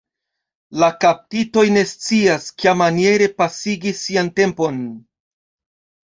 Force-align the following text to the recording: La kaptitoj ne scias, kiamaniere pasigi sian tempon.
La 0.83 0.87
kaptitoj 1.03 1.65
ne 1.73 1.83
scias, 1.91 2.47
kiamaniere 2.63 3.27
pasigi 3.41 3.93
sian 3.99 4.31
tempon. 4.41 4.81